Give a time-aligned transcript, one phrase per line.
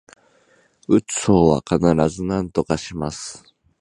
[0.87, 3.43] 打つ方は必ずなんとかします